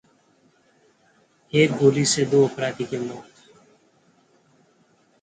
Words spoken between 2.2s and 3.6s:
दो अपराधियों की मौत